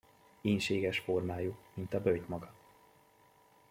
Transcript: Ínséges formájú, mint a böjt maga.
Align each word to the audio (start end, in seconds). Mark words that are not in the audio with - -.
Ínséges 0.41 0.99
formájú, 0.99 1.55
mint 1.73 1.93
a 1.93 2.01
böjt 2.01 2.27
maga. 2.27 2.53